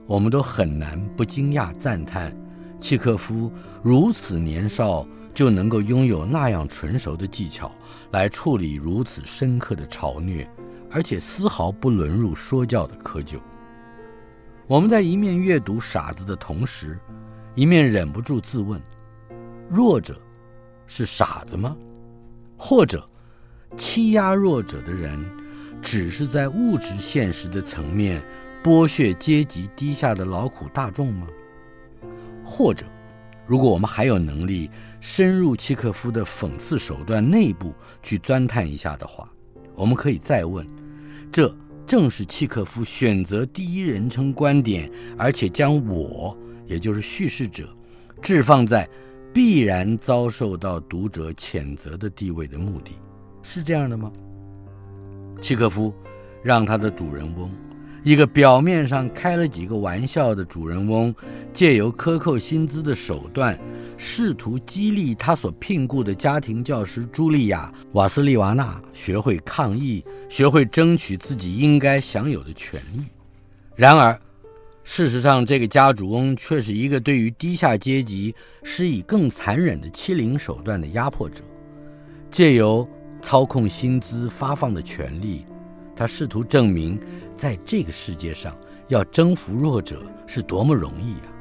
[0.07, 2.35] 我们都很难不惊讶赞叹：
[2.79, 3.51] 契诃夫
[3.83, 7.73] 如此年少就能够拥有那样纯熟的技巧，
[8.11, 10.49] 来处理如此深刻的嘲虐，
[10.91, 13.39] 而且丝毫不沦入说教的窠臼。
[14.67, 16.99] 我们在一面阅读《傻子》的同时，
[17.55, 18.81] 一面忍不住自问：
[19.71, 20.21] 弱者
[20.87, 21.75] 是傻子吗？
[22.57, 23.05] 或者
[23.77, 25.19] 欺压弱者的人，
[25.83, 28.23] 只是在物质现实的层面
[28.65, 31.27] 剥削阶级低下的劳苦大众吗？
[32.43, 32.87] 或者，
[33.47, 39.31] 如果我们还有能力深入契诃夫的讽刺手段内部去钻探一下的话，
[39.75, 40.67] 我们可以再问：
[41.31, 41.55] 这
[41.87, 46.35] 正是契诃夫选择第一人称观点，而且将我。
[46.67, 47.69] 也就是叙事者，
[48.23, 48.89] 置放在
[49.35, 52.93] 必然遭受到读者谴责的地位的目的，
[53.43, 54.11] 是这样的吗？
[55.43, 55.93] 契诃夫
[56.43, 57.51] 让他的主人翁，
[58.05, 61.13] 一个表面上开了几个玩笑的主人翁，
[61.55, 63.59] 借由克扣薪资的手段，
[63.97, 73.05] 试图激励他所聘雇的家庭教师茱莉亚·瓦斯利瓦娜学会抗议，学会争取自己应该享有的权利。
[73.75, 74.21] 然而，
[74.83, 81.43] 事实上，这个家主翁却是一个对于低下阶级施以更残忍的欺凌手段的压迫者，
[82.31, 82.87] 借由
[83.23, 85.47] 操控薪资发放的权利，
[85.97, 87.01] 他试图证明，
[87.37, 88.57] 在这个世界上
[88.89, 91.33] 要征服弱者是多么容易啊！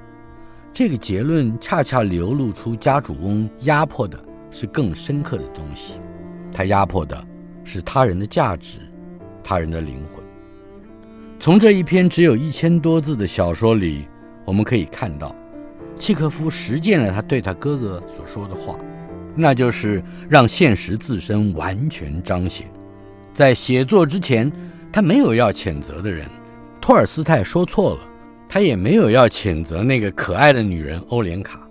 [0.74, 6.00] 这个结论恰恰流露出家主翁压迫的是更深刻的东西，
[6.52, 7.26] 他压迫的
[7.64, 8.80] 是他人的价值，
[9.44, 10.24] 他人的灵魂。
[11.40, 14.08] 从这一篇只有一千多字的小说里，
[14.46, 15.36] 我们可以看到，
[16.00, 18.78] 契诃夫实践了他对他哥哥所说的话，
[19.36, 22.68] 那就是让现实自身完全彰显。
[23.34, 24.52] 在写作之前，
[24.94, 26.30] 他没有要谴责的人，
[26.80, 28.02] 托尔斯泰说错了，
[28.48, 31.68] 他也没有要谴责那个可爱的女人欧莲卡。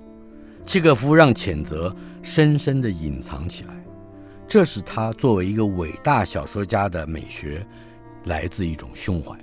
[0.66, 3.74] 契诃夫让谴责深深的隐藏起来，
[4.48, 7.64] 这是他作为一个伟大小说家的美学，
[8.24, 9.38] 来自一种胸怀。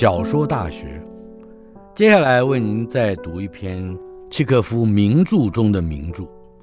[0.00, 1.02] 小说大学，
[1.92, 3.98] 接下来为您再读一篇
[4.30, 6.22] 契诃夫名著中的名著。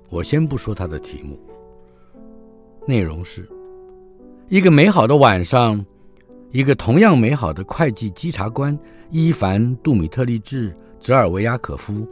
[0.09, 1.37] 我先不说它的题目，
[2.87, 3.45] 内容是：
[4.47, 5.85] 一个美好的晚上，
[6.51, 12.07] 一个同样美好的会计稽查官伊凡·杜米特利治·泽尔维亚可夫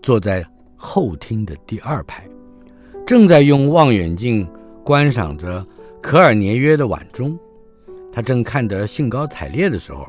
[0.00, 2.24] 坐在后厅的第二排，
[3.04, 4.48] 正在用望远镜
[4.84, 5.66] 观赏着
[6.00, 7.36] 可尔涅约的晚钟。
[8.12, 10.06] 他正看得兴高采烈的时候。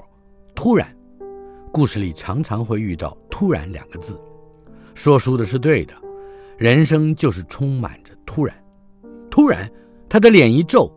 [0.62, 0.94] 突然，
[1.72, 4.20] 故事里常常会遇到“突然”两个字。
[4.94, 5.94] 说书的是对的，
[6.58, 8.54] 人生就是充满着突然。
[9.32, 9.72] 突然，
[10.10, 10.94] 他的脸一皱，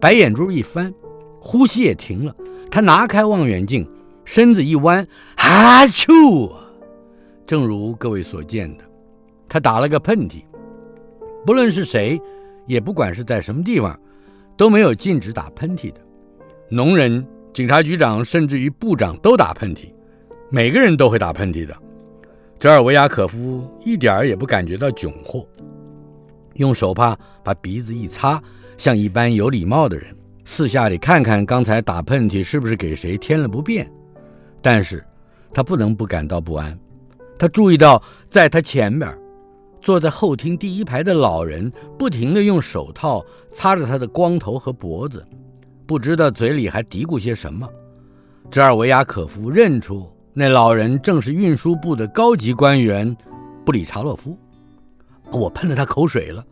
[0.00, 0.94] 白眼珠一翻，
[1.40, 2.32] 呼吸也停了。
[2.70, 3.84] 他拿开望远镜，
[4.24, 5.04] 身子一弯，
[5.36, 6.52] 哈啾！
[7.44, 8.84] 正如各位所见的，
[9.48, 10.44] 他打了个喷嚏。
[11.44, 12.16] 不论是谁，
[12.68, 13.98] 也不管是在什么地方，
[14.56, 16.00] 都没有禁止打喷嚏的。
[16.70, 17.26] 农人。
[17.54, 19.88] 警察局长甚至于部长都打喷嚏，
[20.50, 21.72] 每个人都会打喷嚏的。
[22.58, 25.48] 泽尔维亚可夫一点儿也不感觉到窘迫，
[26.54, 28.42] 用手帕把鼻子一擦，
[28.76, 30.12] 像一般有礼貌的人，
[30.44, 33.88] 四下里看看刚才打喷嚏是不是给谁添了不便。
[34.60, 35.04] 但是，
[35.52, 36.76] 他不能不感到不安。
[37.38, 39.08] 他注意到，在他前面，
[39.80, 45.24] 坐在后厅第一排的老人不停地用手套擦着他的光头和脖子。
[45.86, 47.68] 不知道嘴里还嘀咕些什么，
[48.50, 53.14] 泽尔维亚可夫认出那老人正是运输部的高级官员
[53.66, 54.38] 布里查洛夫。
[55.30, 56.44] 我喷了他口水了，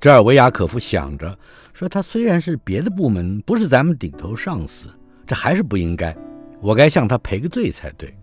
[0.00, 1.38] 泽尔维亚可夫想着
[1.74, 4.86] 说：“他虽然是别的部门，不是咱们顶头上司，
[5.26, 6.16] 这还是不应该，
[6.60, 8.14] 我该向他赔个罪才对。”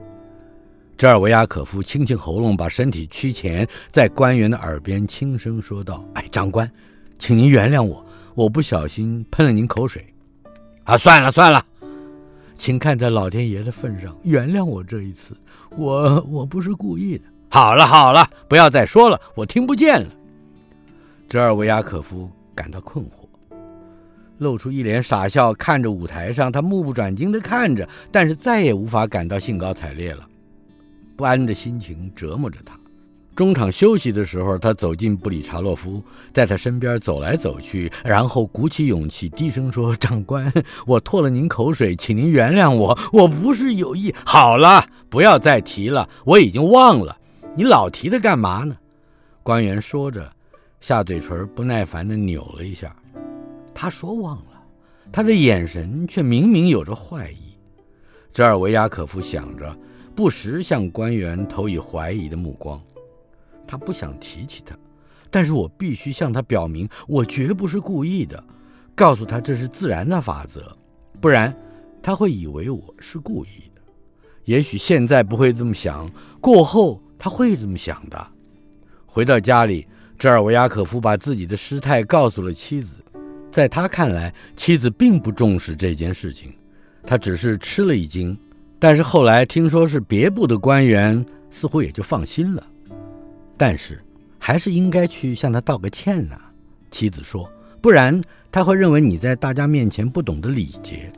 [0.97, 6.69] 泽尔维亚可夫清清喉咙，把身体屈前，在官员的耳边轻声说道：“哎，长官，
[7.19, 10.04] 请您原谅我，我不小心喷了您口水。”
[10.85, 11.65] 啊，算了算了，
[12.53, 15.35] 请看在老天爷的份上，原谅我这一次，
[15.75, 17.23] 我我不是故意的。
[17.49, 20.07] 好了好了，不要再说了，我听不见了。
[21.27, 23.27] 泽尔维亚可夫感到困惑，
[24.37, 30.23] 露出一脸傻笑，看着舞台上，他目不转睛地看着，但是再也无法感到兴高采烈了，
[31.15, 32.77] 不安的心情折磨着他。
[33.35, 40.51] 中场休息的时候，他走进布里查洛夫，在他身边走来走去，然后鼓起勇气低声说：“长官，
[40.87, 47.17] 我唾了您口水，请您原谅我，我不是有意。”好了，不要再提了，我已经忘了。
[47.57, 48.75] 你老提它干嘛呢？
[49.43, 50.31] 官员说着，
[50.79, 52.95] 下嘴唇不耐烦地扭了一下。
[53.73, 54.63] 他说忘了，
[55.11, 57.57] 他的眼神却明明有着坏意。
[58.31, 59.77] 泽尔维亚可夫想着，
[60.15, 62.81] 不时向官员投以怀疑的目光。
[63.67, 64.75] 他不想提起他，
[65.30, 68.43] 但是我必须向他表明，我绝不是故意的，
[68.93, 70.75] 告诉他这是自然的法则，
[71.19, 71.56] 不然
[72.01, 73.82] 他会以为我是故意的。
[74.45, 78.28] 也许现在不会这么想，过后他会这么想的。
[79.06, 79.88] 回到家里，
[80.19, 83.04] 泽尔维亚可夫把自己的失态告诉了妻子，
[83.51, 86.54] 在他看来，妻子并不重视这件事情，
[87.04, 88.38] 他只是吃了一惊。
[88.78, 92.63] 但是后来听说是别部的官员，似乎也就放心了。
[93.57, 94.03] 但是，
[94.37, 96.39] 还是应该去向他道个歉呐、
[96.91, 97.49] 妻子说
[97.81, 101.11] ：“不然他会认为你在大家面前不懂得礼节。”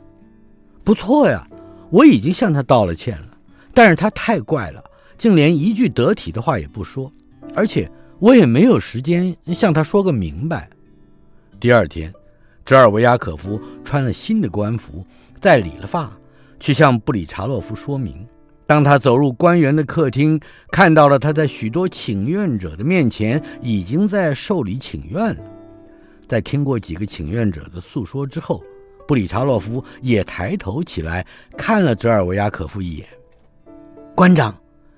[0.84, 1.46] 不错呀，
[1.90, 3.28] 我已经向他道了歉了。
[3.74, 4.82] 但是他太怪了，
[5.16, 7.12] 竟连一句得体的话也不说，
[7.54, 10.68] 而且我也没有时间向他说个明白。
[11.60, 12.12] 第二天，
[12.64, 15.04] 哲尔维亚可夫穿了新的官服，
[15.40, 16.10] 再理了发，
[16.58, 18.26] 去向布里查洛夫说明。
[18.68, 20.38] 当他走入官员的客厅，
[20.70, 25.42] 看到了他在许多请愿者的面前已经在受理请愿了。
[26.26, 28.62] 在听过几个请愿者的诉说之后，
[29.06, 31.24] 布里查洛夫也抬头起来
[31.56, 33.06] 看了泽尔维亚可夫一眼。
[34.14, 34.54] 官长，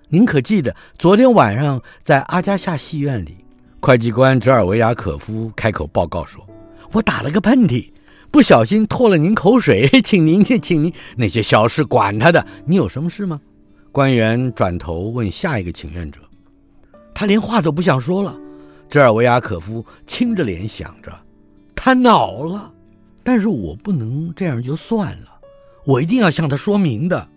[0.09, 3.37] 您可记得昨天晚上在阿加夏戏院里，
[3.79, 6.45] 会计官泽尔维亚可夫开口报告说
[6.91, 7.93] ：“我打了个喷嚏，
[8.33, 13.41] 不小心唾了您口水， 请您去，请您那些小事管他的，你有什么事吗？
[13.93, 16.21] 官员转头问下一个请愿者，
[17.13, 18.39] 他连话都不想说了。
[18.89, 21.13] 泽尔维亚可夫青着脸想着，
[21.75, 22.73] 他恼了，
[23.25, 25.41] 但是我不能这样就算了，
[25.85, 27.29] 我一定要向他说明的。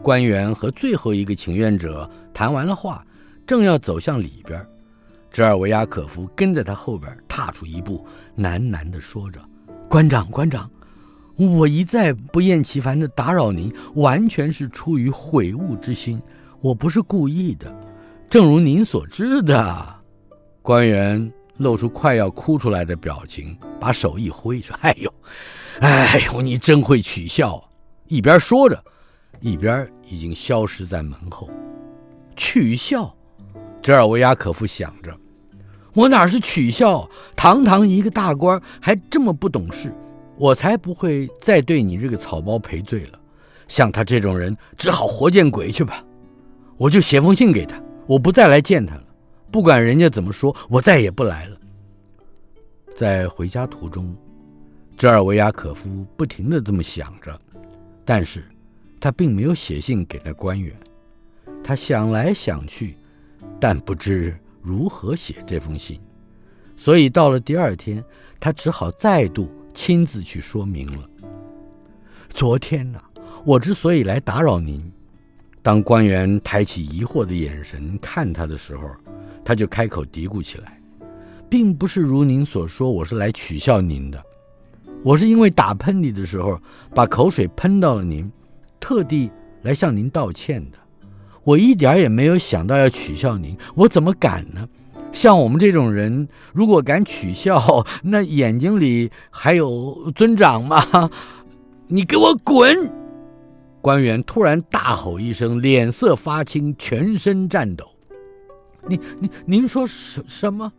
[0.00, 3.04] 官员和最后一个请愿者谈完了话，
[3.46, 4.64] 正要走向里边，
[5.30, 8.06] 泽尔维亚可夫跟在他后边踏出一步，
[8.38, 9.40] 喃喃地说着
[9.90, 10.70] ：“官长，官长。”
[11.36, 16.22] 我一再不厌其烦地打扰您，完全是出于悔悟之心，
[16.60, 17.74] 我不是故意的。
[18.28, 19.96] 正如您所知的，
[20.62, 25.12] 官员露出快要哭出来的表情，把手一挥说：“哎呦，
[25.80, 27.62] 哎呦，你真会取笑！”
[28.06, 28.84] 一边说着，
[29.40, 31.50] 一边已经消失在门后。
[32.36, 33.12] 取笑，
[33.82, 35.12] 泽尔维亚可夫想着
[35.94, 37.08] ：“我哪是取笑？
[37.34, 39.92] 堂堂一个大官，还这么不懂事。”
[40.36, 43.20] 我才不会再对你这个草包赔罪了，
[43.68, 46.04] 像他这种人，只好活见鬼去吧。
[46.76, 49.04] 我就写封信给他，我不再来见他了。
[49.50, 51.56] 不管人家怎么说，我再也不来了。
[52.96, 54.16] 在回家途中，
[54.96, 57.38] 泽尔维亚可夫不停地这么想着，
[58.04, 58.44] 但是
[58.98, 60.74] 他并没有写信给那官员。
[61.62, 62.96] 他想来想去，
[63.60, 66.00] 但不知如何写这封信，
[66.76, 68.04] 所以到了第二天，
[68.40, 69.48] 他只好再度。
[69.74, 71.06] 亲自去说明了。
[72.30, 72.98] 昨天呢，
[73.44, 74.80] 我之所以来打扰您，
[75.60, 78.88] 当官员抬起疑惑的眼神看他的时候，
[79.44, 80.80] 他就开口嘀咕起来，
[81.48, 84.22] 并不是如您所说，我是来取笑您的，
[85.02, 86.58] 我是因为打喷嚏的时候
[86.94, 88.30] 把口水喷到了您，
[88.80, 89.30] 特地
[89.62, 90.78] 来向您道歉的。
[91.42, 94.66] 我一点也没有想到要取笑您，我怎么敢呢？
[95.14, 101.10] 像我们这种人，如果敢取笑，那眼睛里还有尊长吗？
[101.86, 102.92] 你给我滚！
[103.80, 107.86] 官员突然大吼一声，脸色发青，全身颤抖。
[108.88, 110.70] 您您您说什什么？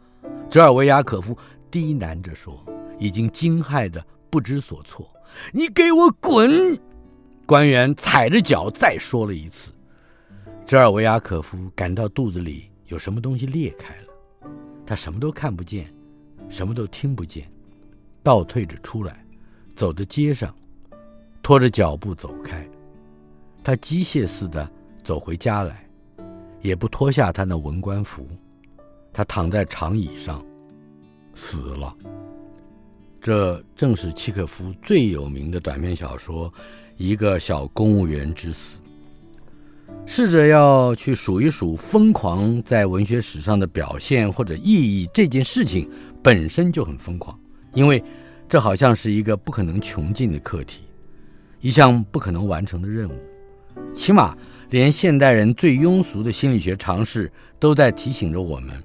[0.50, 1.36] 泽尔维亚可夫
[1.72, 2.64] 低喃着说，
[3.00, 5.10] 已经惊骇得不知所措。
[5.54, 6.78] 你给我滚！
[7.46, 9.72] 官员踩着脚再说了一次。
[10.66, 14.05] 泽尔维亚可夫感到肚子里有什么东西裂开了。
[14.86, 15.92] 他什么都看不见，
[16.50, 17.50] 什么都听不见，
[18.22, 19.26] 倒退着出来，
[19.76, 20.54] 走到街上，
[21.42, 22.68] 拖着脚步走开。
[23.64, 24.72] 他机械似的
[25.04, 25.90] 走回家来，
[26.62, 28.28] 也不脱下他那文官服。
[29.12, 30.46] 他躺在长椅上，
[31.34, 31.96] 死了。
[33.20, 36.52] 这正是契诃夫最有名的短篇小说
[36.96, 38.78] 《一个小公务员之死》。
[40.08, 45.90] 试着要去数一数疯狂在文学史上的表现或者意义，这件事情
[46.22, 47.38] 本身就很疯狂，
[47.74, 48.04] 因为
[48.48, 50.86] 这好像是一个不可能穷尽的课题，
[51.60, 53.14] 一项不可能完成的任务。
[53.94, 54.38] 起码
[54.70, 58.82] 连现代人最庸俗的心理学常识都在提醒着我们：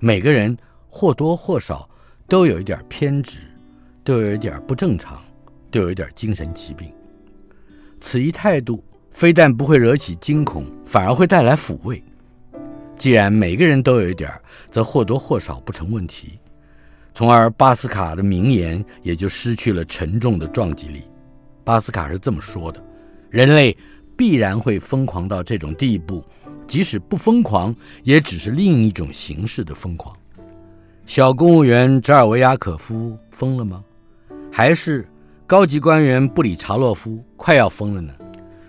[0.00, 0.56] 每个人
[0.88, 1.88] 或多或少
[2.28, 3.38] 都有一点偏执，
[4.02, 5.22] 都有一点不正常，
[5.70, 6.92] 都有一点精神疾病。
[8.00, 8.82] 此一态度。
[9.14, 12.02] 非但不会惹起惊恐，反而会带来抚慰。
[12.96, 14.30] 既然每个人都有一点，
[14.70, 16.38] 则或多或少不成问题，
[17.14, 21.04] 从而巴斯卡的名言也就失去了沉重的撞击力。
[21.62, 22.82] 巴斯卡是这么说的：
[23.30, 23.74] 人类
[24.16, 26.22] 必然会疯狂到这种地步，
[26.66, 30.14] 即使不疯狂，也只是另一种形式的疯狂。
[31.06, 33.84] 小公务员扎尔维亚可夫疯了吗？
[34.50, 35.08] 还是
[35.46, 38.12] 高级官员布里查洛夫快要疯了呢？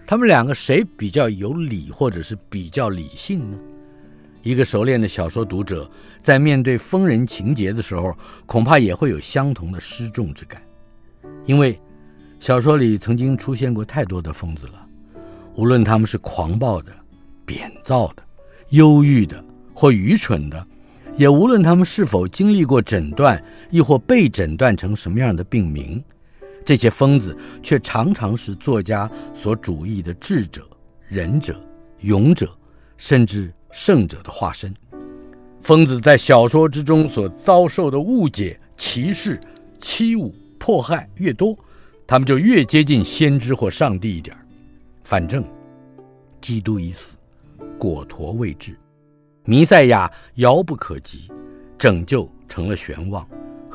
[0.07, 3.57] 他们两个谁比较有理，或者是比较理性呢？
[4.43, 5.89] 一个熟练的小说读者
[6.21, 10.61] 在面对疯人情节的时候，恐怕也会有相同的失重之感，
[11.45, 11.79] 因为
[12.39, 14.87] 小说里曾经出现过太多的疯子了，
[15.55, 16.91] 无论他们是狂暴的、
[17.43, 18.21] 贬造的、
[18.69, 19.43] 忧郁的
[19.73, 20.67] 或愚蠢的，
[21.17, 26.03] 也无论他们是否经历过诊断，亦或被诊断成什么样的病名。
[26.65, 30.67] 这些疯子却常常是作家所主义的智者、
[31.07, 31.61] 仁者、
[31.99, 32.49] 勇者，
[32.97, 34.73] 甚至圣者的化身。
[35.61, 39.39] 疯子在小说之中所遭受的误解、歧视、
[39.77, 41.57] 欺侮、迫害越多，
[42.07, 44.35] 他们就越接近先知或上帝一点。
[45.03, 45.43] 反正，
[46.41, 47.15] 基督已死，
[47.77, 48.75] 果陀未至，
[49.43, 51.29] 弥赛亚遥不可及，
[51.77, 53.27] 拯救成了悬望。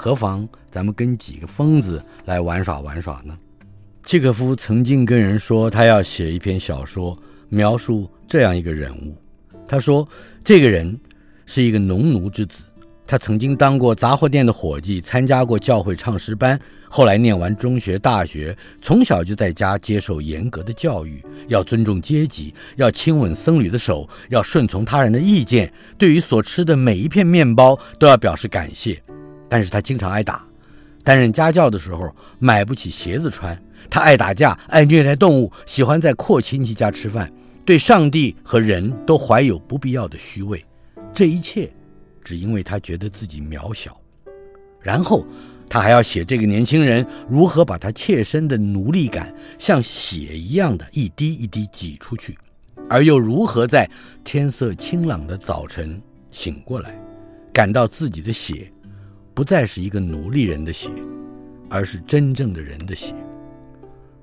[0.02, 3.36] 何妨咱们跟几个疯子来玩耍玩耍呢？
[4.02, 7.14] 契诃夫曾经跟人说，他要写一篇小说，
[7.50, 9.14] 描述这样一个人物。
[9.68, 10.08] 他说，
[10.42, 10.98] 这个人
[11.44, 12.62] 是一个农奴之子，
[13.06, 28.98] 他曾经当过杂货店的伙计，参加过教会唱诗班，后来念完中学、大学，从小就在家接受严格的教育，要尊重阶级，要亲吻僧侣的手，要顺从他人的意见，对于所吃的每一片面包都要表示感谢。
[29.50, 30.46] 但是他经常挨打，
[31.04, 37.30] 担任家教的时候买不起鞋子穿，他爱打架，爱虐待动物，喜欢在阔亲戚家吃饭，
[37.64, 40.64] 对上帝和人都怀有不必要的虚伪，
[41.12, 41.70] 这一切。
[42.22, 43.98] 只因为他觉得自己渺小，
[44.80, 45.26] 然后
[45.68, 52.38] 他还要写这个年轻人如何把他切身的奴隶感像血一样的一滴一滴挤出去，
[52.88, 53.88] 而又如何在
[54.22, 56.94] 天色清朗的早晨醒过来，
[57.52, 58.70] 感到自己的血
[59.34, 60.90] 不再是一个奴隶人的血，
[61.68, 63.14] 而是真正的人的血。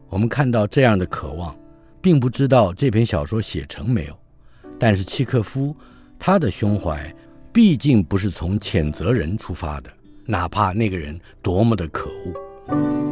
[0.09, 1.55] 我们看到这样的渴望，
[2.01, 4.17] 并不知道这篇小说写成没有，
[4.79, 5.75] 但是契诃夫
[6.17, 7.13] 他的胸怀。
[7.53, 9.89] 毕竟不是从谴责人出发的，
[10.27, 12.07] 哪怕那个人多么的可
[12.69, 13.06] 恶。